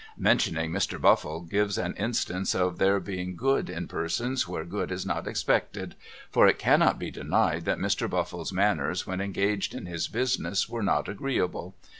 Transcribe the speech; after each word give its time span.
Mentioning 0.17 0.71
Mr. 0.71 0.99
Buffle 0.99 1.41
gives 1.41 1.77
an 1.77 1.93
instance 1.93 2.55
of 2.55 2.79
there 2.79 2.99
being 2.99 3.35
good 3.35 3.69
in 3.69 3.87
persons 3.87 4.47
where 4.47 4.65
good 4.65 4.91
is 4.91 5.05
not 5.05 5.27
expected, 5.27 5.93
for 6.31 6.47
it 6.47 6.57
cannot 6.57 6.97
be 6.97 7.11
denied 7.11 7.65
that 7.65 7.77
Mr. 7.77 8.09
Baffle's 8.09 8.51
manners 8.51 9.05
when 9.05 9.21
engaged 9.21 9.75
in 9.75 9.85
his 9.85 10.07
business 10.07 10.67
were 10.67 10.81
not 10.81 11.07
agreeable. 11.07 11.75